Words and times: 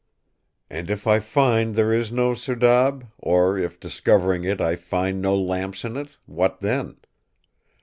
'""'And 0.71 0.89
if 0.89 1.05
I 1.05 1.19
find 1.19 1.75
there 1.75 1.93
is 1.93 2.11
no 2.11 2.31
serdab; 2.33 3.05
or 3.19 3.59
if 3.59 3.79
discovering 3.79 4.43
it 4.45 4.59
I 4.59 4.75
find 4.75 5.21
no 5.21 5.37
lamps 5.39 5.85
in 5.85 5.95
it, 5.95 6.17
what 6.25 6.59
then? 6.59 6.97